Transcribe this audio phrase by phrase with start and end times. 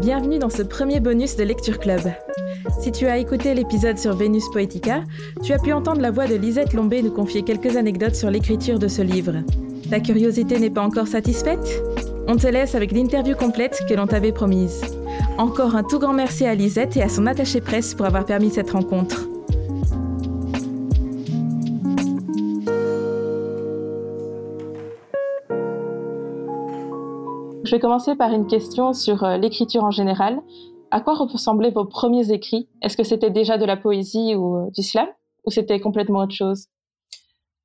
[0.00, 2.00] Bienvenue dans ce premier bonus de Lecture Club.
[2.80, 5.04] Si tu as écouté l'épisode sur Vénus Poetica,
[5.42, 8.78] tu as pu entendre la voix de Lisette Lombé nous confier quelques anecdotes sur l'écriture
[8.78, 9.42] de ce livre.
[9.90, 11.82] Ta curiosité n'est pas encore satisfaite?
[12.28, 14.82] On te laisse avec l'interview complète que l'on t'avait promise.
[15.38, 18.50] Encore un tout grand merci à Lisette et à son attaché presse pour avoir permis
[18.50, 19.29] cette rencontre.
[27.70, 30.40] Je vais commencer par une question sur euh, l'écriture en général.
[30.90, 32.68] À quoi ressemblaient vos premiers écrits?
[32.82, 35.06] Est-ce que c'était déjà de la poésie ou euh, du slam?
[35.46, 36.66] Ou c'était complètement autre chose?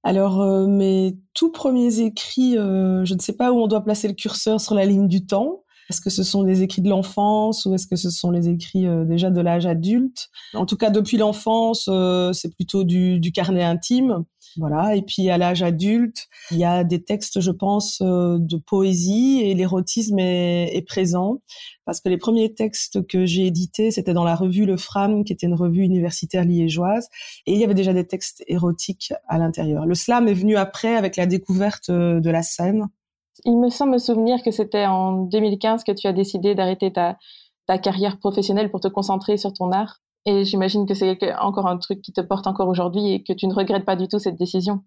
[0.04, 4.14] Alors, euh, mes tout premiers écrits, je ne sais pas où on doit placer le
[4.14, 5.64] curseur sur la ligne du temps.
[5.90, 8.86] Est-ce que ce sont des écrits de l'enfance ou est-ce que ce sont les écrits
[9.06, 10.30] déjà de l'âge adulte?
[10.54, 11.90] En tout cas, depuis l'enfance,
[12.34, 14.26] c'est plutôt du, du, carnet intime.
[14.58, 14.96] Voilà.
[14.96, 19.42] Et puis à l'âge adulte, il y a des textes, je pense, euh, de poésie
[19.44, 21.42] et l'érotisme est, est, présent
[21.86, 25.34] parce que les premiers textes que j'ai édités, c'était dans la revue Le Fram, qui
[25.34, 27.10] était une revue universitaire liégeoise,
[27.46, 29.86] et il y avait déjà des textes érotiques à l'intérieur.
[29.86, 32.88] Le slam est venu après avec la découverte euh, de la scène.
[33.44, 37.18] Il me semble me souvenir que c'était en 2015 que tu as décidé d'arrêter ta,
[37.68, 40.00] ta carrière professionnelle pour te concentrer sur ton art.
[40.26, 43.48] Et j'imagine que c'est encore un truc qui te porte encore aujourd'hui et que tu
[43.48, 44.84] ne regrettes pas du tout cette décision.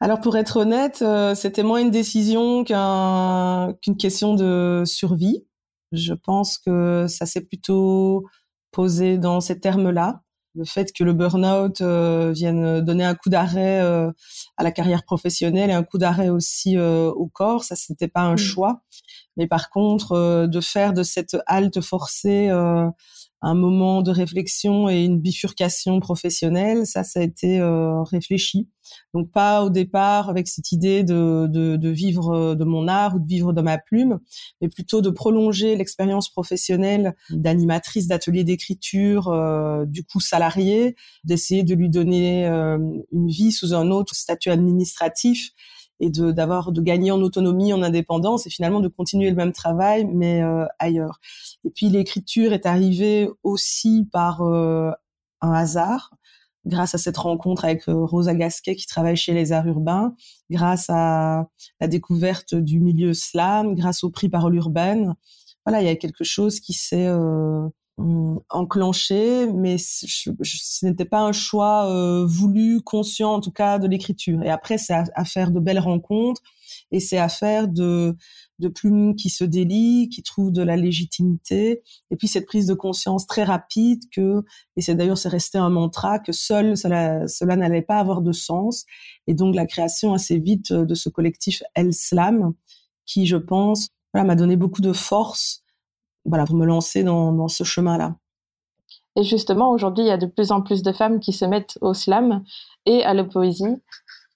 [0.00, 5.46] Alors pour être honnête, euh, c'était moins une décision qu'une question de survie.
[5.92, 8.24] Je pense que ça s'est plutôt
[8.72, 10.23] posé dans ces termes-là.
[10.54, 14.10] Le fait que le burn-out euh, vienne donner un coup d'arrêt euh,
[14.56, 18.34] à la carrière professionnelle et un coup d'arrêt aussi au corps, ça c'était pas un
[18.34, 18.38] mmh.
[18.38, 18.82] choix.
[19.36, 22.50] Mais par contre, de faire de cette halte forcée
[23.44, 28.68] un moment de réflexion et une bifurcation professionnelle, ça, ça a été euh, réfléchi.
[29.12, 33.18] Donc pas au départ avec cette idée de, de, vivre euh, de mon art ou
[33.18, 34.18] de vivre de ma plume,
[34.62, 41.74] mais plutôt de prolonger l'expérience professionnelle d'animatrice d'atelier d'écriture, euh, du coup salariée, d'essayer de
[41.74, 45.50] lui donner une vie sous un autre statut administratif
[46.00, 49.52] et de d'avoir de gagner en autonomie, en indépendance et finalement de continuer le même
[49.52, 51.20] travail mais euh, ailleurs.
[51.64, 54.90] Et puis l'écriture est arrivée aussi par euh,
[55.40, 56.10] un hasard
[56.66, 60.14] grâce à cette rencontre avec euh, Rosa Gasquet qui travaille chez les Arts Urbains,
[60.50, 61.48] grâce à
[61.80, 65.14] la découverte du milieu slam, grâce au prix Parole urbaine.
[65.66, 71.32] Voilà, il y a quelque chose qui s'est euh, enclenché, mais ce n'était pas un
[71.32, 74.42] choix euh, voulu, conscient en tout cas de l'écriture.
[74.42, 76.42] Et après, c'est à, faire de belles rencontres
[76.90, 78.16] et c'est à faire de,
[78.58, 81.82] de plumes qui se délient, qui trouvent de la légitimité.
[82.10, 84.42] Et puis cette prise de conscience très rapide que,
[84.76, 88.32] et c'est d'ailleurs c'est resté un mantra, que seul cela, cela n'allait pas avoir de
[88.32, 88.86] sens.
[89.28, 92.54] Et donc la création assez vite de ce collectif El Slam,
[93.06, 95.63] qui je pense voilà, m'a donné beaucoup de force
[96.24, 98.16] voilà, pour me lancer dans, dans ce chemin-là.
[99.16, 101.78] Et justement, aujourd'hui, il y a de plus en plus de femmes qui se mettent
[101.80, 102.42] au slam
[102.86, 103.82] et à la poésie.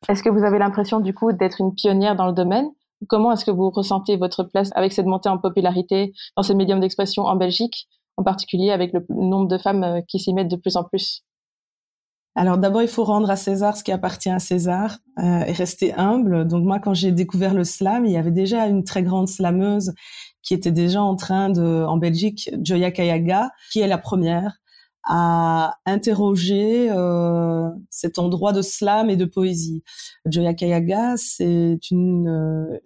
[0.09, 2.71] Est-ce que vous avez l'impression, du coup, d'être une pionnière dans le domaine?
[3.09, 6.81] Comment est-ce que vous ressentez votre place avec cette montée en popularité dans ces médiums
[6.81, 10.56] d'expression en Belgique, en particulier avec le nombre de femmes euh, qui s'y mettent de
[10.56, 11.25] plus en plus?
[12.34, 15.93] Alors d'abord, il faut rendre à César ce qui appartient à César euh, et rester
[15.94, 16.47] humble.
[16.47, 19.93] Donc moi, quand j'ai découvert le slam, il y avait déjà une très grande slameuse
[20.48, 24.62] qui était déjà en train de, en Belgique, Joya Kayaga, qui est la première
[25.04, 29.82] à interroger euh, cet endroit de slam et de poésie.
[30.25, 32.78] Joya Kayaga, c'est une, euh,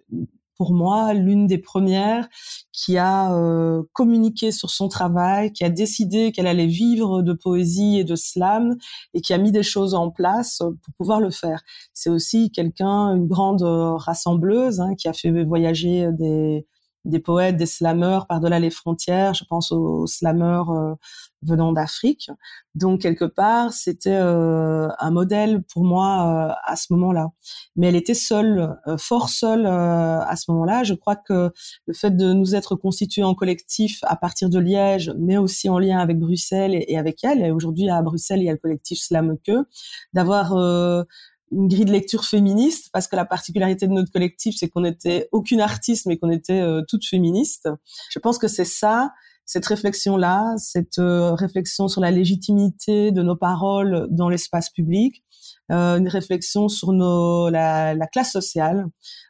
[0.57, 2.27] pour moi, l'une des premières
[2.73, 7.97] qui a euh, communiqué sur son travail, qui a décidé qu'elle allait vivre de poésie
[7.97, 8.75] et de slam
[9.13, 11.63] et qui a mis des choses en place pour pouvoir le faire.
[11.93, 16.67] C'est aussi quelqu'un, une grande rassembleuse, hein, qui a fait voyager des
[17.05, 19.33] des poètes, des slameurs par-delà les frontières.
[19.33, 20.93] Je pense aux, slameurs euh,
[21.41, 22.29] venant d'Afrique.
[22.75, 26.07] Donc quelque part, c'était euh, un modèle pour moi
[26.49, 27.31] euh, à ce moment-là.
[27.75, 30.83] Mais elle était seule, fort seule à ce moment-là.
[30.83, 31.51] Je crois que
[31.85, 35.79] le fait de nous être constitués en collectif à partir de Liège, mais aussi en
[35.79, 37.43] lien avec Bruxelles et, avec elle.
[37.43, 39.51] Et aujourd'hui à Bruxelles, il y a le collectif Slameke,
[40.13, 40.55] d'avoir
[41.53, 45.29] une grille de lecture féministe parce que la particularité de notre collectif c'est qu'on n'était
[45.31, 47.69] aucune artiste mais qu'on était euh, toutes féministes.
[48.09, 49.11] Je pense que c'est ça,
[49.45, 55.23] cette réflexion là, cette euh, réflexion sur la légitimité de nos paroles dans l'espace public,
[55.71, 58.87] euh, une réflexion sur nos la, la classe sociale,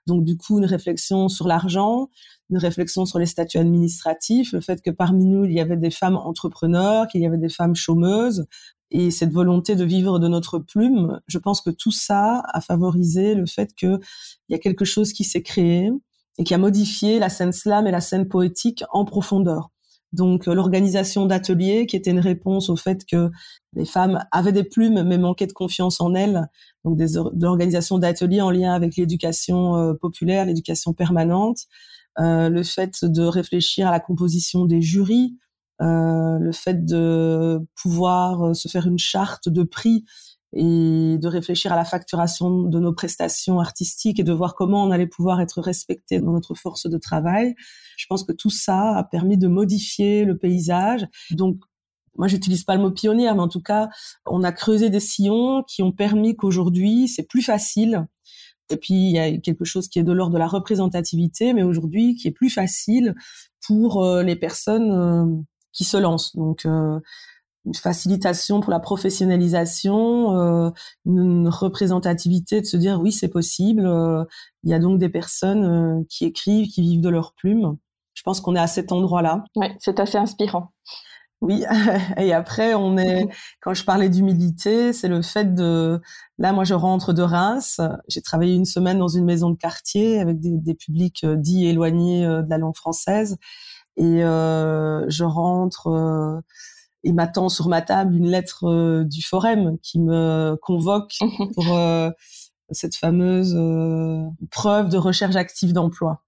[0.08, 2.10] donc du coup une réflexion sur l'argent,
[2.50, 5.90] une réflexion sur les statuts administratifs, le fait que parmi nous, il y avait des
[5.90, 8.46] femmes entrepreneurs, qu'il y avait des femmes chômeuses,
[8.94, 13.34] et cette volonté de vivre de notre plume, je pense que tout ça a favorisé
[13.34, 14.00] le fait qu'il
[14.50, 15.92] y a quelque chose qui s'est créé
[16.38, 19.72] et qui a modifié la scène slam et la scène poétique en profondeur.
[20.12, 23.32] Donc euh, l'organisation d'ateliers qui était une réponse au fait que
[23.74, 26.48] les femmes avaient des plumes mais manquaient de confiance en elles.
[26.86, 31.62] Donc des, l'organisation d'ateliers en lien avec l'éducation euh, populaire, l'éducation permanente,
[32.20, 35.36] euh, le fait de réfléchir à la composition des jurys,
[35.82, 40.06] euh, le fait de pouvoir euh, se faire une charte de prix
[40.56, 44.92] et de réfléchir à la facturation de nos prestations artistiques et de voir comment on
[44.92, 47.56] allait pouvoir être respecté dans notre force de travail.
[47.98, 51.08] Je pense que tout ça a permis de modifier le paysage.
[51.32, 51.58] Donc,
[52.16, 53.90] moi, j'utilise pas le mot pionnière, mais en tout cas,
[54.28, 58.06] on a creusé des sillons qui ont permis qu'aujourd'hui, c'est plus facile.
[58.70, 61.64] Et puis, il y a quelque chose qui est de l'ordre de la représentativité, mais
[61.64, 63.16] aujourd'hui, qui est plus facile
[63.66, 65.44] pour euh, les personnes
[65.74, 66.36] qui se lancent.
[66.36, 67.00] Donc, euh,
[67.66, 70.70] une facilitation pour la professionnalisation, euh,
[71.06, 73.86] une représentativité de se dire oui c'est possible.
[73.86, 74.26] Euh,
[74.64, 77.78] il y a donc des personnes euh, qui écrivent, qui vivent de leurs plumes.
[78.14, 79.44] Je pense qu'on est à cet endroit-là.
[79.56, 80.72] Oui, c'est assez inspirant.
[81.42, 81.64] Oui,
[82.18, 83.28] et après on est.
[83.62, 86.02] Quand je parlais d'humilité, c'est le fait de.
[86.38, 87.80] Là, moi, je rentre de Reims.
[88.08, 92.26] J'ai travaillé une semaine dans une maison de quartier avec des, des publics dits éloignés
[92.26, 93.38] de la langue française,
[93.98, 96.44] et je rentre
[97.04, 101.16] il m'attend sur ma table une lettre euh, du Forum qui me convoque
[101.54, 102.10] pour euh,
[102.72, 106.24] cette fameuse euh, preuve de recherche active d'emploi.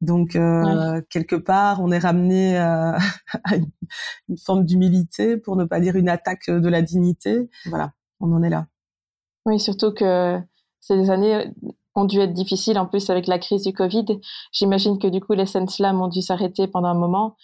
[0.00, 2.98] Donc quelque part, on est ramené à,
[3.52, 7.48] une, forme d'humilité, pour ne pas dire une attaque de la dignité.
[7.66, 8.66] Voilà, on en est là.
[9.46, 10.40] Oui, surtout que
[10.80, 11.52] ces années
[11.94, 14.20] ont dû être difficiles en plus avec la crise du Covid.
[14.52, 17.36] J'imagine que du coup les scènes slam ont dû s'arrêter pendant un moment.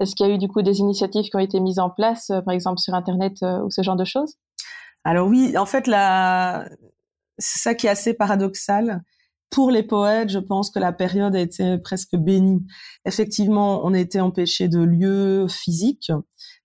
[0.00, 2.30] Est-ce qu'il y a eu du coup des initiatives qui ont été mises en place,
[2.30, 4.36] euh, par exemple sur Internet euh, ou ce genre de choses?
[5.04, 6.68] Alors oui, en fait, la...
[7.38, 9.02] c'est ça qui est assez paradoxal.
[9.50, 12.64] Pour les poètes, je pense que la période a été presque bénie.
[13.04, 16.12] Effectivement, on été empêché de lieux physiques,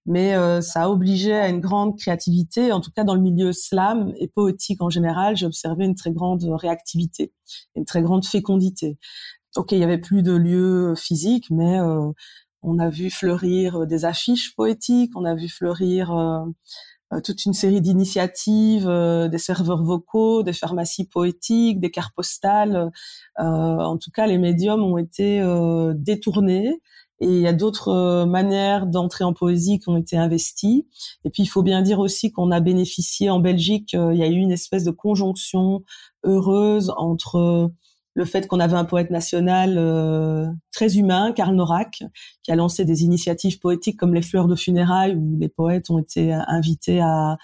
[0.06, 2.72] mais euh, ça a obligé à une grande créativité.
[2.72, 6.12] En tout cas, dans le milieu slam et poétique en général, j'ai observé une très
[6.12, 7.34] grande réactivité,
[7.76, 9.00] une très grande fécondité.
[9.56, 12.12] Ok, il y avait plus de lieux physiques, mais euh,
[12.62, 16.46] on a vu fleurir des affiches poétiques, on a vu fleurir euh,
[17.24, 22.92] toute une série d'initiatives, des serveurs vocaux, des pharmacies poétiques, des cartes postales.
[23.38, 25.42] en tout cas, les médiums ont été
[25.96, 26.82] détournés
[27.22, 30.88] et il y a d'autres manières d'entrer en poésie qui ont été investies.
[31.24, 34.28] Et puis, il faut bien dire aussi qu'on a bénéficié en Belgique, il y a
[34.28, 35.84] eu une espèce de conjonction
[36.24, 37.72] heureuse entre
[38.16, 42.04] le fait qu'on avait un poète national euh, très humain, Karl Norak,
[42.44, 46.00] qui a lancé des initiatives poétiques comme les fleurs de funérailles, où les poètes ont
[46.00, 47.38] été invités à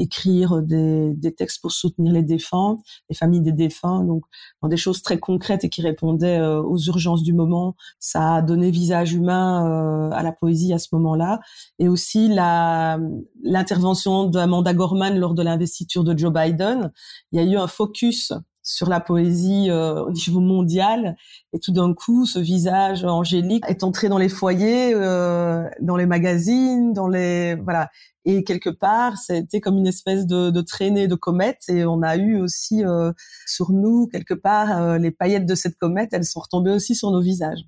[0.00, 2.78] écrire des, textes pour soutenir les défunts,
[3.08, 4.24] les familles des défunts, donc
[4.62, 7.76] dans des choses très concrètes et qui répondaient euh, aux urgences du moment.
[7.98, 11.40] Ça a donné visage humain euh, à la poésie à ce moment-là,
[11.78, 12.98] et aussi la
[13.42, 16.90] l'intervention d'Amanda Gorman lors de l'investiture de Joe Biden.
[17.32, 18.32] Il y a eu un focus
[18.70, 21.16] sur la poésie euh, au niveau mondial.
[21.52, 26.06] Et tout d'un coup, ce visage angélique est entré dans les foyers, euh, dans les
[26.06, 27.90] magazines, dans les voilà.
[28.24, 31.62] Et quelque part, c'était comme une espèce de, traînée de comète.
[31.68, 33.12] Et on a eu aussi euh,
[33.46, 36.10] sur nous quelque part les paillettes de cette comète.
[36.12, 37.64] Elles sont retombées aussi sur nos visages.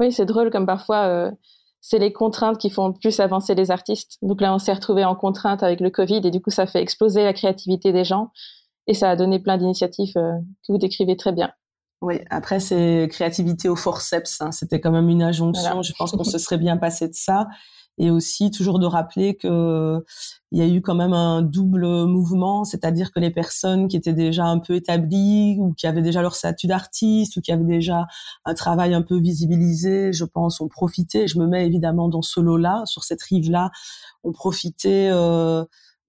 [0.00, 1.32] Oui, c'est drôle comme parfois.
[1.80, 4.16] c'est les contraintes qui font plus avancer les artistes.
[4.22, 6.80] Donc là, on s'est retrouvé en contrainte avec le Covid et du coup, ça fait
[6.80, 8.30] exploser la créativité des gens
[8.88, 10.32] et ça a donné plein d'initiatives euh,
[10.66, 11.52] que vous décrivez très bien.
[12.00, 14.50] Oui, après c'est créativité au forceps, hein.
[14.50, 15.82] c'était quand même une injonction.
[15.82, 17.46] Je pense qu'on se serait bien passé de ça,
[17.98, 20.04] et aussi toujours de rappeler que
[20.52, 24.12] il y a eu quand même un double mouvement, c'est-à-dire que les personnes qui étaient
[24.12, 28.06] déjà un peu établies ou qui avaient déjà leur statut d'artiste ou qui avaient déjà
[28.44, 31.26] un travail un peu visibilisé, je pense, ont profité.
[31.26, 33.70] Je me mets évidemment dans ce lot-là, sur cette rive-là,
[34.22, 35.10] ont profité.
[35.10, 35.64] Euh,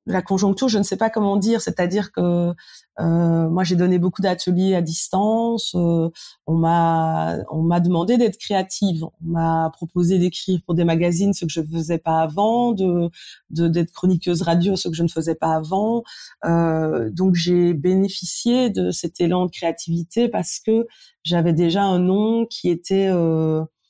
[0.09, 2.53] la conjoncture, je ne sais pas comment dire, c'est-à-dire que
[2.99, 6.09] euh, moi j'ai donné beaucoup d'ateliers à distance, euh,
[6.47, 11.45] on m'a on m'a demandé d'être créative, on m'a proposé d'écrire pour des magazines ce
[11.45, 13.11] que je ne faisais pas avant, de
[13.51, 16.03] d'être chroniqueuse radio ce que je ne faisais pas avant,
[16.45, 20.87] euh, donc j'ai bénéficié de cet élan de créativité parce que
[21.23, 23.11] j'avais déjà un nom qui était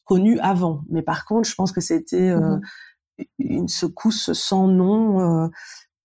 [0.03, 2.61] connu avant, mais par contre je pense que c'était mmh
[3.37, 5.49] une secousse sans nom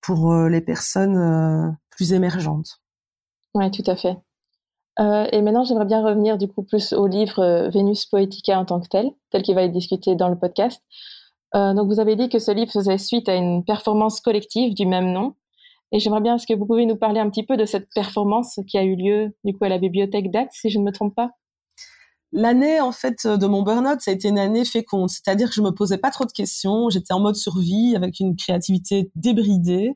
[0.04, 2.80] pour euh, les personnes euh, plus émergentes.
[3.54, 4.16] Oui, tout à fait.
[5.00, 8.80] Euh, et maintenant, j'aimerais bien revenir du coup plus au livre Vénus Poetica en tant
[8.80, 10.82] que tel, tel qu'il va être discuté dans le podcast.
[11.52, 15.12] donc, vous avez dit que ce livre faisait suite à une performance collective du même
[15.12, 15.34] nom.
[15.92, 18.58] Et j'aimerais bien, est-ce que vous pouvez nous parler un petit peu de cette performance
[18.68, 21.14] qui a eu lieu du coup à la bibliothèque d'Aix, si je ne me trompe
[21.14, 21.30] pas?
[22.36, 25.62] L'année en fait de mon burn-out, ça a été une année féconde, c'est-à-dire que je
[25.62, 29.92] me posais pas trop de questions, j'étais en mode survie avec une créativité débridée.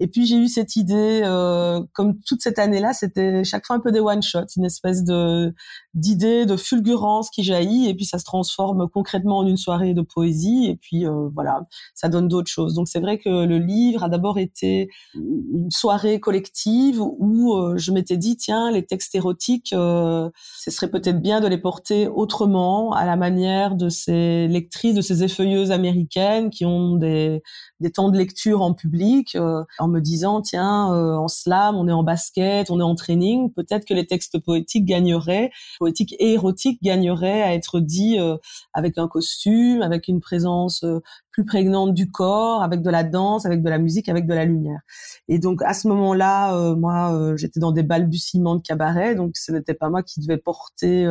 [0.00, 3.80] Et puis j'ai eu cette idée, euh, comme toute cette année-là, c'était chaque fois un
[3.80, 5.54] peu des one shots, une espèce de
[5.94, 10.02] d'idée, de fulgurance qui jaillit, et puis ça se transforme concrètement en une soirée de
[10.02, 11.60] poésie, et puis euh, voilà,
[11.94, 12.74] ça donne d'autres choses.
[12.74, 17.92] Donc c'est vrai que le livre a d'abord été une soirée collective où euh, je
[17.92, 20.30] m'étais dit tiens les textes érotiques, ce
[20.70, 25.22] serait peut-être bien de les porter autrement, à la manière de ces lectrices, de ces
[25.22, 27.42] effeuilleuses américaines qui ont des
[27.80, 29.36] des temps de lecture en public
[29.84, 33.52] en me disant tiens euh, en slam on est en basket on est en training
[33.52, 38.36] peut-être que les textes poétiques gagneraient poétiques et érotiques gagneraient à être dits euh,
[38.72, 41.00] avec un costume avec une présence euh,
[41.30, 44.44] plus prégnante du corps avec de la danse avec de la musique avec de la
[44.44, 44.80] lumière.
[45.28, 49.74] Et donc à ce moment-là moi j'étais dans des balbutiements de cabaret donc ce n'était
[49.74, 51.08] pas moi qui devais porter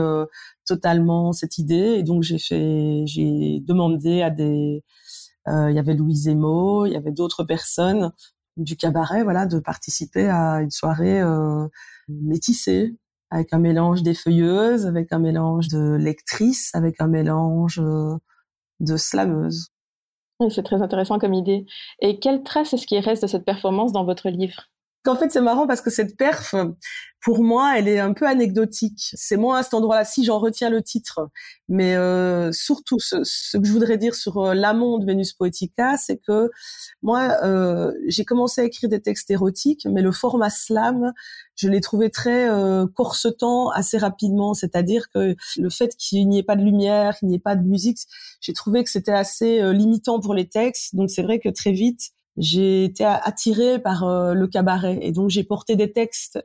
[0.66, 1.96] totalement cette idée.
[1.98, 4.86] Et donc j'ai fait j'ai demandé à des
[5.48, 8.14] il y avait Louise Emo, il y avait d'autres personnes
[8.58, 11.68] du cabaret, voilà, de participer à une soirée euh,
[12.08, 12.96] métissée,
[13.32, 18.16] avec un mélange d'effeuilleuses, avec un mélange de lectrices, avec un mélange euh,
[18.80, 19.70] de slameuses.
[20.50, 21.66] c'est très intéressant comme idée.
[22.00, 24.70] Et quelle trace est-ce qui reste de cette performance dans votre livre?
[25.08, 26.56] En fait, c'est marrant parce que cette perf,
[27.22, 29.12] pour moi, elle est un peu anecdotique.
[29.14, 31.30] C'est moi à cet endroit-là, si j'en retiens le titre.
[31.70, 36.18] Mais euh, surtout, ce, que je voudrais dire sur euh, l'amont de Vénus Poetica, c'est
[36.18, 36.50] que
[37.02, 41.14] moi, euh, j'ai commencé à écrire des textes érotiques, mais le format slam,
[41.56, 44.54] je l'ai trouvé très euh, corsetant assez rapidement.
[44.54, 47.64] C'est-à-dire que le fait qu'il n'y ait pas de lumière, qu'il n'y ait pas de
[47.64, 48.00] musique,
[48.42, 50.96] j'ai trouvé que c'était assez euh, limitant pour les textes.
[50.96, 55.30] Donc c'est vrai que très vite, j'ai été attirée par euh, le cabaret et donc
[55.30, 56.40] j'ai porté des textes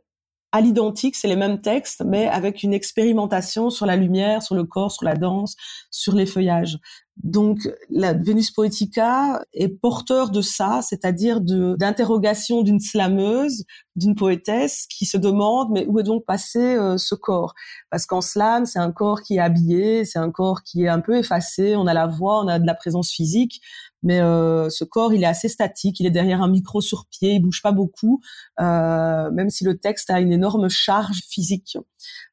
[0.50, 4.64] à l'identique, c'est les mêmes textes, mais avec une expérimentation sur la lumière, sur le
[4.64, 5.56] corps, sur la danse,
[5.90, 6.78] sur les feuillages.
[7.22, 13.64] Donc, la Vénus Poetica est porteur de ça, c'est-à-dire d'interrogation d'une slameuse,
[13.96, 17.54] d'une poétesse qui se demande mais où est donc passé euh, ce corps?
[17.90, 21.00] Parce qu'en slam, c'est un corps qui est habillé, c'est un corps qui est un
[21.00, 23.60] peu effacé, on a la voix, on a de la présence physique,
[24.02, 27.34] mais euh, ce corps, il est assez statique, il est derrière un micro sur pied,
[27.34, 28.20] il bouge pas beaucoup,
[28.60, 31.76] euh, même si le texte a une énorme charge physique.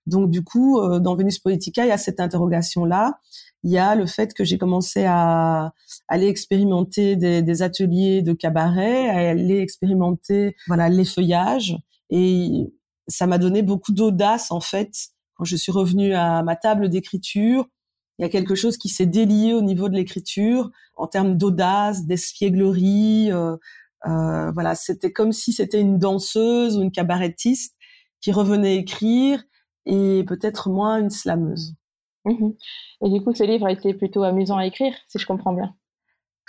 [0.06, 3.20] Donc du coup, euh, dans Vénus Poetica, il y a cette interrogation-là.
[3.64, 5.74] Il y a le fait que j'ai commencé à
[6.08, 11.76] aller expérimenter des, des, ateliers de cabaret, à aller expérimenter voilà l'effeuillage,
[12.12, 12.72] et
[13.08, 14.92] ça m'a donné beaucoup d'audace en fait
[15.34, 17.68] quand je suis revenue à ma table d'écriture
[18.18, 22.06] il y a quelque chose qui s'est délié au niveau de l'écriture en termes d'audace,
[22.06, 23.32] d'espièglerie.
[23.32, 23.58] Euh,
[24.08, 27.76] euh, voilà, c'était comme si c'était une danseuse ou une cabarettiste
[28.22, 29.44] qui revenait écrire
[29.86, 31.76] et peut-être moins une slameuse.
[32.26, 32.52] Mmh
[33.04, 35.76] et du coup, ce livre a été plutôt amusant à écrire, si je comprends bien.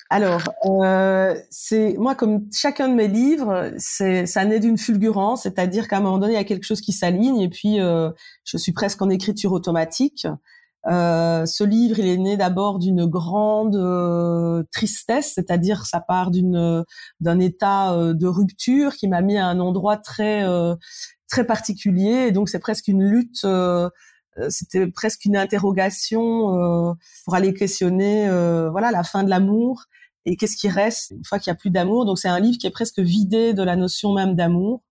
[0.09, 5.89] Alors, euh, c'est moi comme chacun de mes livres, c'est ça naît d'une fulgurance, c'est-à-dire
[5.89, 8.11] qu'à un moment donné, il y a quelque chose qui s'aligne et puis euh,
[8.45, 10.27] je suis presque en écriture automatique.
[10.89, 16.85] Euh, ce livre, il est né d'abord d'une grande euh, tristesse, c'est-à-dire ça part d'une
[17.21, 20.45] d'un état euh, de rupture qui m'a mis à un endroit très
[21.29, 22.27] très particulier.
[22.29, 23.47] Et donc c'est presque une lutte,
[24.49, 28.29] c'était presque une interrogation pour aller questionner
[28.71, 29.85] voilà la fin de l'amour
[30.25, 32.05] et qu'est-ce qui reste une fois qu'il n'y a plus d'amour.
[32.05, 34.83] Donc c'est un livre qui est presque vidé de la notion même d'amour.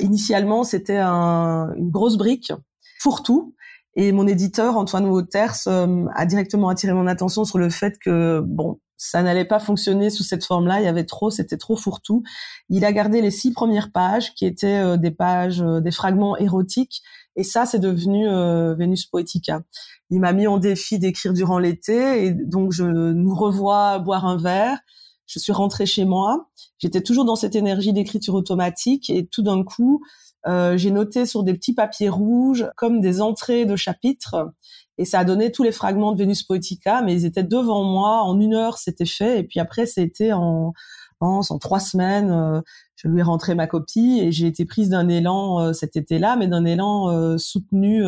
[0.00, 2.52] Initialement, c'était un, une grosse brique
[3.00, 3.54] fourre-tout
[3.96, 8.40] et mon éditeur, Antoine Wouters, euh, a directement attiré mon attention sur le fait que,
[8.40, 10.80] bon, ça n'allait pas fonctionner sous cette forme-là.
[10.80, 12.22] Il y avait trop, c'était trop fourre-tout.
[12.68, 16.36] Il a gardé les six premières pages, qui étaient euh, des pages, euh, des fragments
[16.36, 17.02] érotiques.
[17.36, 18.28] Et ça, c'est devenu
[18.76, 19.62] Vénus Poetica.
[20.08, 22.24] Il m'a mis en défi d'écrire durant l'été.
[22.24, 24.78] Et donc, je nous revois boire un verre.
[25.26, 26.48] Je suis rentrée chez moi.
[26.78, 29.10] J'étais toujours dans cette énergie d'écriture automatique.
[29.10, 30.00] Et tout d'un coup,
[30.46, 34.52] euh, j'ai noté sur des petits papiers rouges comme des entrées de chapitres
[34.98, 38.22] et ça a donné tous les fragments de Vénus Poetica, mais ils étaient devant moi
[38.22, 40.72] en une heure, c'était fait et puis après c'était en
[41.20, 42.60] en, en trois semaines, euh,
[42.96, 46.36] je lui ai rentré ma copie et j'ai été prise d'un élan euh, cet été-là,
[46.36, 48.04] mais d'un élan soutenu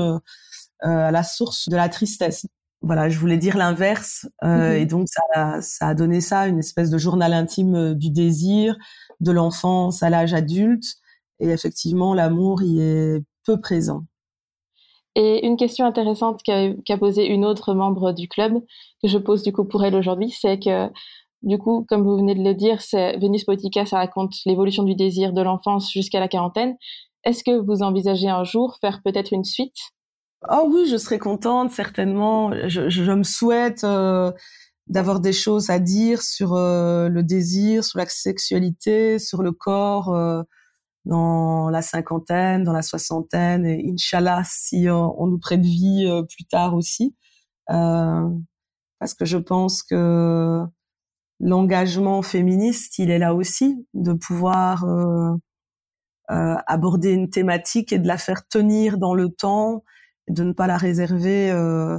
[0.80, 2.46] à la source de la tristesse.
[2.82, 4.72] Voilà, je voulais dire l'inverse mm-hmm.
[4.74, 8.76] et donc ça, ça a donné ça, une espèce de journal intime du désir,
[9.20, 10.98] de l'enfance à l'âge adulte
[11.40, 14.02] et effectivement, l'amour y est peu présent.
[15.14, 18.62] Et une question intéressante qu'a posée une autre membre du club,
[19.02, 20.90] que je pose du coup pour elle aujourd'hui, c'est que
[21.42, 25.32] du coup, comme vous venez de le dire, Vénus Poetica, ça raconte l'évolution du désir
[25.32, 26.76] de l'enfance jusqu'à la quarantaine.
[27.24, 29.76] Est-ce que vous envisagez un jour faire peut-être une suite?
[30.50, 32.52] Oh oui, je serais contente, certainement.
[32.68, 34.32] Je, je me souhaite euh,
[34.86, 40.14] d'avoir des choses à dire sur euh, le désir, sur la sexualité, sur le corps
[40.14, 40.42] euh,
[41.06, 46.74] dans la cinquantaine, dans la soixantaine, et Inch'Allah, si on nous prête vie plus tard
[46.74, 47.16] aussi.
[47.66, 50.62] parce que je pense que
[51.40, 54.84] l'engagement féministe, il est là aussi, de pouvoir
[56.28, 59.84] aborder une thématique et de la faire tenir dans le temps,
[60.28, 61.98] de ne pas la réserver euh,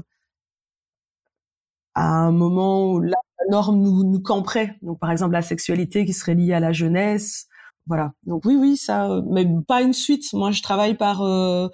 [1.95, 3.17] à un moment où la
[3.49, 4.77] norme nous, nous camperait.
[4.81, 7.46] Donc, par exemple, la sexualité qui serait liée à la jeunesse.
[7.87, 8.13] Voilà.
[8.25, 10.31] Donc oui, oui, ça, euh, mais pas une suite.
[10.33, 11.67] Moi, je travaille par euh,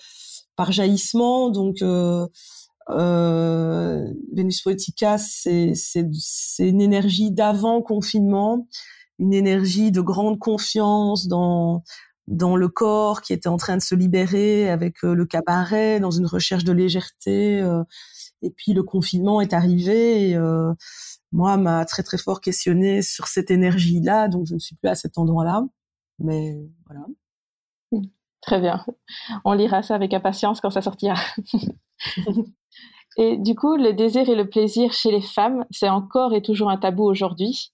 [0.55, 1.49] par jaillissement.
[1.49, 2.27] Donc, euh,
[2.89, 5.73] Venus Poetica, c'est
[6.59, 8.67] une énergie d'avant confinement,
[9.19, 11.83] une énergie de grande confiance dans
[12.27, 16.25] dans le corps qui était en train de se libérer avec le cabaret, dans une
[16.25, 17.61] recherche de légèreté.
[17.61, 17.83] Euh,
[18.41, 20.73] et puis le confinement est arrivé et euh,
[21.31, 24.95] moi m'a très très fort questionné sur cette énergie-là, donc je ne suis plus à
[24.95, 25.63] cet endroit-là.
[26.23, 26.55] Mais
[26.87, 27.05] voilà.
[27.91, 28.07] Mmh.
[28.41, 28.83] Très bien.
[29.45, 31.15] On lira ça avec impatience quand ça sortira.
[33.17, 36.69] et du coup, le désir et le plaisir chez les femmes, c'est encore et toujours
[36.69, 37.71] un tabou aujourd'hui.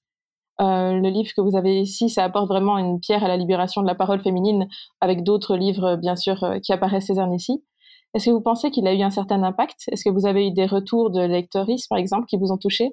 [0.62, 3.82] Euh, le livre que vous avez ici, ça apporte vraiment une pierre à la libération
[3.82, 4.68] de la parole féminine,
[5.00, 7.64] avec d'autres livres, bien sûr, euh, qui apparaissent ces années-ci.
[8.14, 9.84] Est-ce que vous pensez qu'il a eu un certain impact?
[9.92, 12.92] Est-ce que vous avez eu des retours de lectoristes, par exemple, qui vous ont touché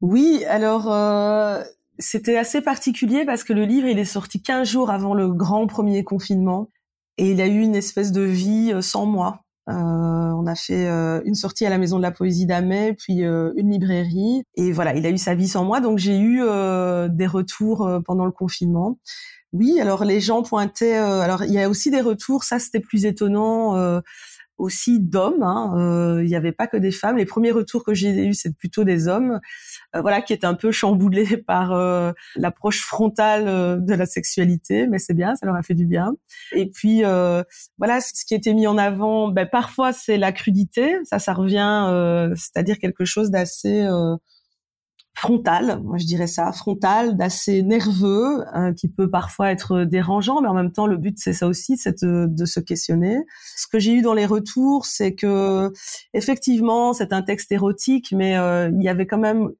[0.00, 1.62] Oui, alors euh,
[1.98, 5.66] c'était assez particulier parce que le livre, il est sorti 15 jours avant le grand
[5.66, 6.70] premier confinement
[7.18, 9.42] et il a eu une espèce de vie sans moi.
[9.68, 13.24] Euh, on a fait euh, une sortie à la Maison de la Poésie d'Amay, puis
[13.24, 14.42] euh, une librairie.
[14.56, 16.42] Et voilà, il a eu sa vie sans moi, donc j'ai eu
[17.10, 18.98] des retours pendant le confinement.
[19.52, 20.94] Oui, alors les gens pointaient.
[20.94, 24.00] alors il y a aussi des retours, ça c'était plus étonnant
[24.58, 25.42] aussi d'hommes.
[25.42, 27.16] Hein, euh, il n'y avait pas que des femmes.
[27.16, 29.40] Les premiers retours que j'ai eus, c'est plutôt des hommes,
[29.96, 33.44] euh, voilà, qui étaient un peu chamboulés par euh, l'approche frontale
[33.84, 36.14] de la sexualité, mais c'est bien, ça leur a fait du bien.
[36.52, 37.02] Et puis
[37.78, 42.32] voilà, ce qui était mis en avant, ben, parfois c'est la crudité, ça, ça revient,
[42.36, 43.86] c'est-à-dire quelque chose d'assez
[45.22, 50.48] frontal, moi je dirais ça, frontal, d'assez nerveux, hein, qui peut parfois être dérangeant, mais
[50.48, 53.18] en même temps le but c'est ça aussi, c'est de, se questionner.
[53.56, 55.72] Ce que j'ai eu dans les retours, c'est que
[56.12, 59.50] effectivement c'est un texte érotique, mais euh, il y avait quand même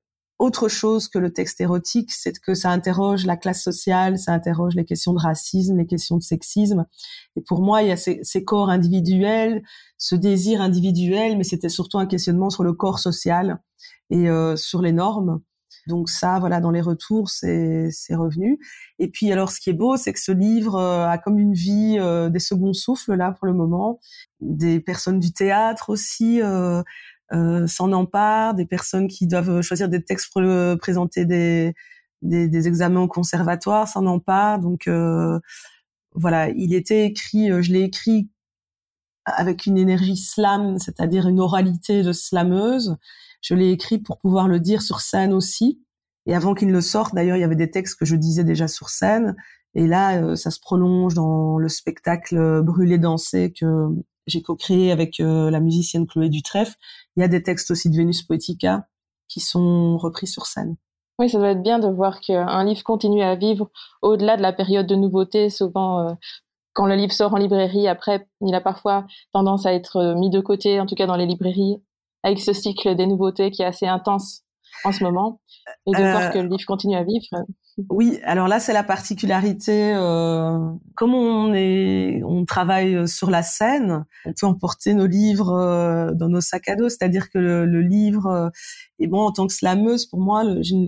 [0.41, 4.75] autre chose que le texte érotique, c'est que ça interroge la classe sociale, ça interroge
[4.75, 6.87] les questions de racisme, les questions de sexisme.
[7.37, 9.63] Et pour moi, il y a ces, ces corps individuels,
[9.97, 13.61] ce désir individuel, mais c'était surtout un questionnement sur le corps social
[14.11, 15.41] et euh, sur les normes.
[15.87, 18.59] Donc ça, voilà, dans les retours, c'est revenu.
[18.99, 21.55] Et puis alors, ce qui est beau, c'est que ce livre euh, a comme une
[21.55, 23.99] vie euh, des seconds souffles là pour le moment.
[24.41, 26.83] Des personnes du théâtre aussi euh,
[27.67, 30.43] s'en emparent, des personnes qui doivent choisir des textes pour
[30.79, 31.75] présenter des,
[32.21, 34.59] des, des, examens au conservatoire s'en emparent.
[34.59, 34.89] Donc
[36.15, 38.29] voilà, il était écrit, je l'ai écrit
[39.25, 42.97] avec une énergie slam, c'est-à-dire une oralité de slameuse.
[43.43, 45.83] Je l'ai écrit pour pouvoir le dire sur scène aussi.
[46.27, 48.45] Et avant qu'il ne le sorte, d'ailleurs, il y avait des textes que je disais
[48.45, 49.37] déjà sur scène.
[49.75, 53.89] Et là, euh, ça se prolonge dans le spectacle Brûler danser que
[54.27, 56.77] j'ai co-créé avec euh, la musicienne Chloé Dutrèfle.
[57.17, 58.87] Il y a des textes aussi de Vénus Poetica
[59.29, 60.77] qui sont repris sur scène.
[61.19, 64.53] Oui, ça doit être bien de voir qu'un livre continue à vivre au-delà de la
[64.53, 65.51] période de nouveauté.
[65.51, 66.13] Souvent, euh,
[66.73, 70.41] quand le livre sort en librairie, après, il a parfois tendance à être mis de
[70.41, 71.83] côté, en tout cas dans les librairies,
[72.23, 74.43] avec ce cycle des nouveautés qui est assez intense
[74.85, 75.41] en ce moment,
[75.87, 77.27] et de voir euh, que le livre continue à vivre.
[77.89, 79.95] Oui, alors là c'est la particularité.
[79.95, 80.59] Euh,
[80.95, 86.29] comme on est, on travaille sur la scène, on peut emporter nos livres euh, dans
[86.29, 86.89] nos sacs à dos.
[86.89, 88.51] C'est-à-dire que le, le livre,
[88.99, 90.43] et bon en tant que slameuse, pour moi,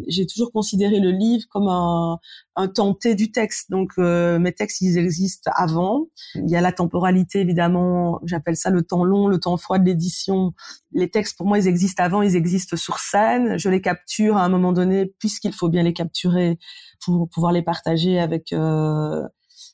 [0.09, 2.19] j'ai toujours considéré le livre comme un,
[2.57, 3.71] un tenté du texte.
[3.71, 6.09] Donc euh, mes textes, ils existent avant.
[6.35, 8.21] Il y a la temporalité évidemment.
[8.25, 10.53] J'appelle ça le temps long, le temps froid de l'édition.
[10.95, 13.59] Les textes, pour moi, ils existent avant, ils existent sur scène.
[13.59, 16.59] Je les capture à un moment donné, puisqu'il faut bien les capturer
[17.05, 19.23] pour pouvoir les partager avec euh,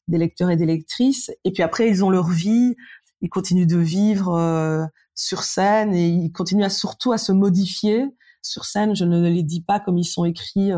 [0.09, 1.31] des lecteurs et des lectrices.
[1.45, 2.75] Et puis après, ils ont leur vie.
[3.21, 8.07] Ils continuent de vivre euh, sur scène et ils continuent à, surtout à se modifier
[8.43, 8.97] sur scène.
[8.97, 10.73] Je ne les dis pas comme ils sont écrits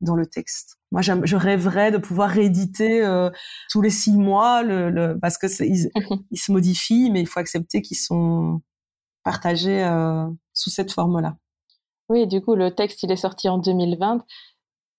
[0.00, 0.78] dans le texte.
[0.92, 3.30] Moi, je rêverais de pouvoir rééditer euh,
[3.70, 5.90] tous les six mois, le, le parce que ils,
[6.30, 8.60] ils, se modifient, mais il faut accepter qu'ils sont
[9.26, 11.34] partagés euh, sous cette forme-là.
[12.08, 14.24] Oui, du coup, le texte, il est sorti en 2020.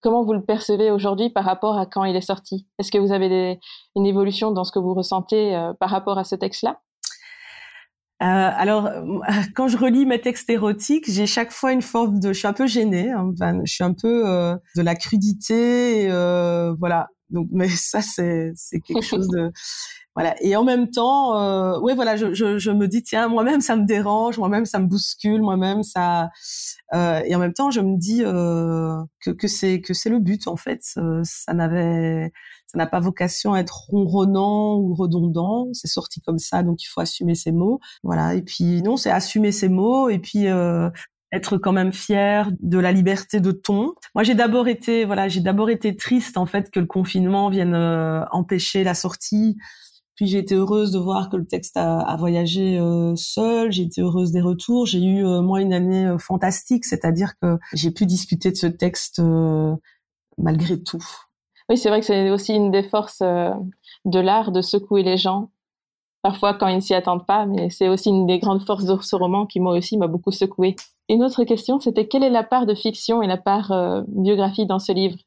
[0.02, 2.68] Comment vous le percevez aujourd'hui par rapport à quand il est sorti?
[2.78, 3.60] Est-ce que vous avez des,
[3.96, 6.82] une évolution dans ce que vous ressentez euh, par rapport à ce texte-là?
[8.20, 8.90] Alors,
[9.56, 12.54] quand je relis mes textes érotiques, j'ai chaque fois une forme de, je suis un
[12.54, 13.32] peu gênée, hein,
[13.64, 14.24] je suis un peu
[14.76, 16.10] de la crudité,
[16.80, 17.08] voilà.
[17.30, 19.52] Donc, mais ça, c'est c'est quelque chose de
[20.18, 20.36] voilà.
[20.42, 23.76] Et en même temps, euh, ouais, voilà, je, je, je me dis tiens, moi-même ça
[23.76, 26.32] me dérange, moi-même ça me bouscule, moi-même ça.
[26.96, 30.18] Euh, et en même temps, je me dis euh, que que c'est que c'est le
[30.20, 30.82] but en fait.
[30.98, 32.32] Euh, ça n'avait
[32.66, 35.68] ça n'a pas vocation à être ronronnant ou redondant.
[35.74, 37.80] C'est sorti comme ça, donc il faut assumer ses mots.
[38.04, 38.34] Voilà.
[38.34, 40.90] Et puis non, c'est assumer ses mots et puis euh,
[41.32, 43.94] être quand même fier de la liberté de ton.
[44.16, 47.74] Moi, j'ai d'abord été, voilà, j'ai d'abord été triste en fait que le confinement vienne
[47.74, 49.58] euh, empêcher la sortie
[50.18, 53.72] puis j'ai été heureuse de voir que le texte a, voyagé euh, seul.
[53.72, 54.88] J'ai été heureuse des retours.
[54.88, 58.66] J'ai eu euh, moi une année euh, fantastique, c'est-à-dire que j'ai pu discuter de ce
[58.66, 59.22] texte
[60.40, 61.06] malgré tout.
[61.70, 65.52] Oui, c'est vrai que c'est aussi une des forces de l'art de secouer les gens.
[66.24, 68.98] Parfois quand ils ne s'y attendent pas, mais c'est aussi une des grandes forces de
[69.00, 70.76] ce roman qui moi aussi m'a beaucoup secoué.
[71.10, 73.72] Une autre question, c'était quelle est la part de fiction et la part
[74.08, 75.18] biographie dans ce livre?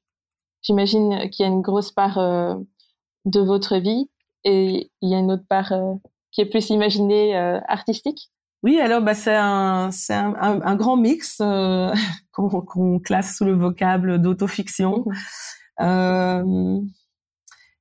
[0.63, 4.09] J'imagine qu'il y a une grosse part de votre vie,
[4.45, 5.95] et il y a une autre part euh,
[6.33, 8.31] qui est plus imaginée euh, artistique?
[8.63, 11.93] Oui, alors bah, c'est un, c'est un, un, grand mix euh,
[12.33, 15.05] qu'on, classe sous le vocable d'autofiction.
[15.79, 16.89] Mmh.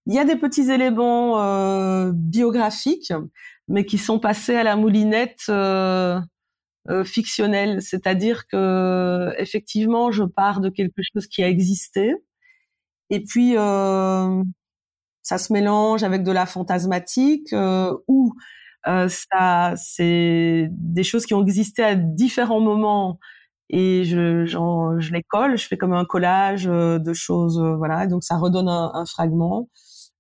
[0.06, 3.12] il y a des petits éléments biographiques,
[3.68, 5.52] mais qui sont passés à la moulinette
[7.06, 12.14] fictionnelle, c'est-à-dire que effectivement, je pars de quelque chose qui a existé,
[13.10, 13.56] et puis
[15.24, 18.34] ça se mélange avec de la fantasmatique euh, ou
[18.88, 23.20] euh, ça c'est des choses qui ont existé à différents moments.
[23.72, 28.08] Et je, je les colle, je fais comme un collage euh, de choses, euh, voilà,
[28.08, 29.70] donc ça redonne un, un fragment.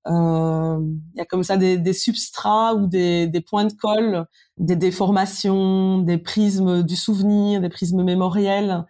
[0.09, 4.25] Il y a comme ça des, des substrats ou des, des, points de colle,
[4.57, 8.85] des déformations, des prismes du souvenir, des prismes mémoriels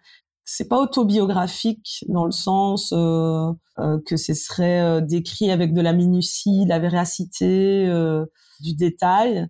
[0.52, 5.80] c'est pas autobiographique dans le sens euh, euh, que ce serait euh, décrit avec de
[5.80, 7.86] la minutie, de la véracité,
[8.60, 9.46] du détail.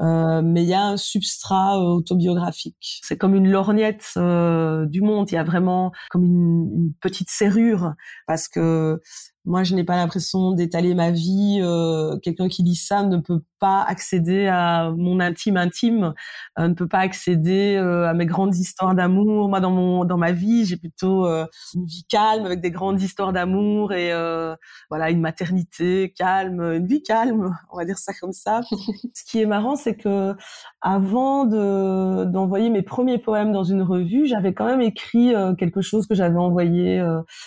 [0.00, 3.00] mais il y a un substrat autobiographique.
[3.04, 5.30] C'est comme une lorgnette du monde.
[5.30, 7.94] Il y a vraiment comme une, une petite serrure
[8.26, 9.00] parce que
[9.44, 11.58] moi, je n'ai pas l'impression d'étaler ma vie.
[11.60, 16.14] Euh, quelqu'un qui lit ça ne peut accéder à mon intime intime,
[16.58, 19.48] euh, ne peut pas accéder euh, à mes grandes histoires d'amour.
[19.48, 23.32] Moi, dans mon dans ma vie, j'ai plutôt une vie calme avec des grandes histoires
[23.32, 24.12] d'amour et
[24.90, 28.60] voilà une maternité calme, une vie calme, on va dire ça comme ça.
[29.14, 30.34] Ce qui est marrant, c'est que
[30.80, 36.06] avant de d'envoyer mes premiers poèmes dans une revue, j'avais quand même écrit quelque chose
[36.06, 37.02] que j'avais envoyé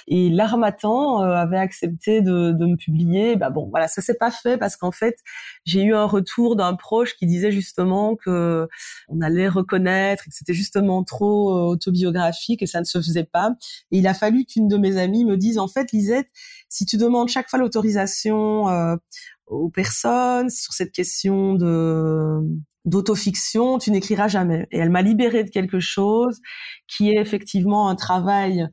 [0.07, 3.35] et l'Armatan avait accepté de, de me publier.
[3.35, 5.17] Bah bon, voilà, ça s'est pas fait parce qu'en fait,
[5.65, 8.67] j'ai eu un retour d'un proche qui disait justement que
[9.09, 13.23] on allait reconnaître et que c'était justement trop euh, autobiographique et ça ne se faisait
[13.23, 13.51] pas.
[13.91, 16.27] Il a fallu qu'une de mes amies me dise en fait, Lisette,
[16.69, 18.95] si tu demandes chaque fois l'autorisation euh,
[19.47, 22.41] aux personnes sur cette question de
[22.85, 24.65] d'autofiction, tu n'écriras jamais.
[24.71, 26.39] Et elle m'a libérée de quelque chose
[26.87, 28.65] qui est effectivement un travail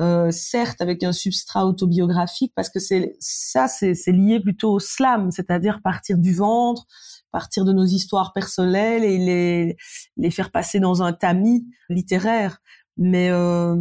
[0.00, 5.30] euh, certes avec un substrat autobiographique, parce que c'est ça, c'est lié plutôt au slam,
[5.30, 6.86] c'est-à-dire partir du ventre,
[7.32, 9.76] partir de nos histoires personnelles et les
[10.16, 12.60] les faire passer dans un tamis littéraire.
[12.96, 13.76] Mais euh,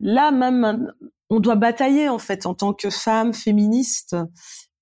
[0.00, 0.92] là même,
[1.30, 4.14] on doit batailler en fait en tant que femme féministe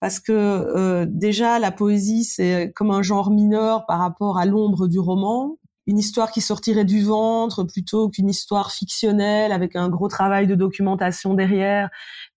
[0.01, 4.89] parce que euh, déjà la poésie c'est comme un genre mineur par rapport à l'ombre
[4.89, 10.09] du roman une histoire qui sortirait du ventre plutôt qu'une histoire fictionnelle avec un gros
[10.09, 11.89] travail de documentation derrière,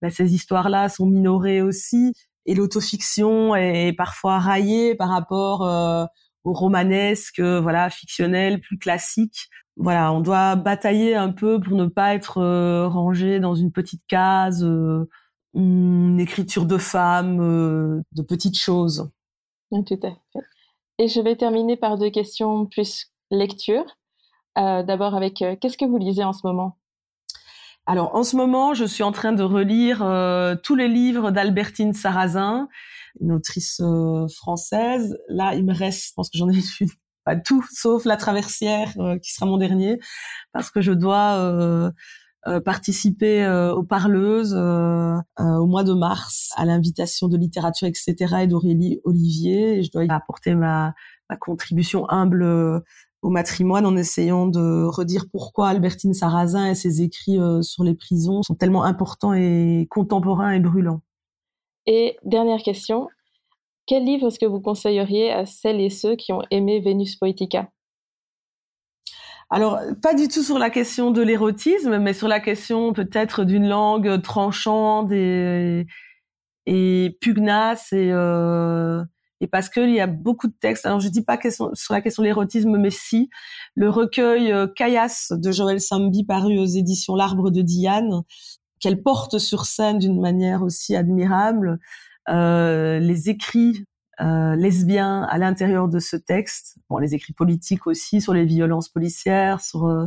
[0.02, 2.14] ben, ces histoires-là sont minorées aussi.
[2.46, 6.04] Et l'autofiction est parfois raillée par rapport euh,
[6.44, 9.48] au romanesque, voilà, fictionnel, plus classique.
[9.76, 14.06] Voilà, on doit batailler un peu pour ne pas être euh, rangé dans une petite
[14.06, 15.08] case, euh,
[15.54, 17.38] une écriture de femme,
[18.12, 19.10] de petites choses.
[19.70, 20.40] Tout à fait.
[20.98, 23.84] Et je vais terminer par deux questions plus lecture.
[24.56, 26.78] Euh, d'abord avec euh, qu'est-ce que vous lisez en ce moment?
[27.86, 31.92] Alors en ce moment, je suis en train de relire euh, tous les livres d'Albertine
[31.92, 32.68] Sarrazin,
[33.20, 33.82] une autrice
[34.36, 35.18] française.
[35.28, 36.88] Là, il me reste, je pense que j'en ai lu
[37.24, 39.98] pas tout, sauf La Traversière, qui sera mon dernier,
[40.52, 41.92] parce que je dois
[42.64, 48.14] participer aux Parleuses au mois de mars à l'invitation de littérature, etc.
[48.42, 49.78] et d'Aurélie Olivier.
[49.78, 50.94] Et je dois y apporter ma,
[51.30, 52.82] ma contribution humble
[53.24, 57.94] au matrimoine en essayant de redire pourquoi Albertine Sarrazin et ses écrits euh, sur les
[57.94, 61.00] prisons sont tellement importants et contemporains et brûlants.
[61.86, 63.08] Et dernière question,
[63.86, 67.70] Quel livre est-ce que vous conseilleriez à celles et ceux qui ont aimé Vénus Poetica?
[69.50, 73.68] Alors, pas du tout sur la question de l'érotisme, mais sur la question peut-être d'une
[73.68, 75.86] langue tranchante et,
[76.66, 79.02] et pugnace et, euh,
[79.44, 80.86] et parce qu'il y a beaucoup de textes.
[80.86, 83.28] Alors, je dis pas sur la question de l'érotisme, mais si
[83.74, 88.22] le recueil euh, de Joël Sambi paru aux éditions L'Arbre de Diane,
[88.80, 91.78] qu'elle porte sur scène d'une manière aussi admirable,
[92.30, 93.84] euh, les écrits
[94.22, 98.88] euh, lesbiens à l'intérieur de ce texte, bon, les écrits politiques aussi sur les violences
[98.88, 100.06] policières, sur euh,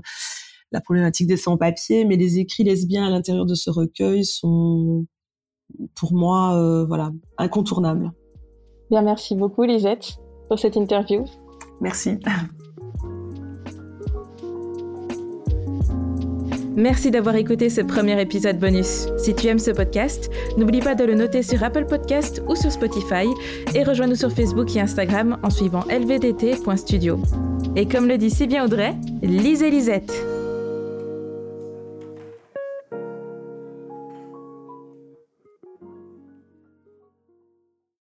[0.71, 5.05] la problématique des sans-papiers, mais les écrits lesbiens à l'intérieur de ce recueil sont,
[5.93, 8.11] pour moi, euh, voilà, incontournables.
[8.89, 11.25] Bien, merci beaucoup, Lisette, pour cette interview.
[11.81, 12.17] Merci.
[16.77, 19.07] Merci d'avoir écouté ce premier épisode bonus.
[19.17, 22.71] Si tu aimes ce podcast, n'oublie pas de le noter sur Apple Podcast ou sur
[22.71, 23.27] Spotify
[23.73, 27.17] et rejoins-nous sur Facebook et Instagram en suivant lvdt.studio.
[27.75, 30.36] Et comme le dit si bien Audrey, lisez Lisette.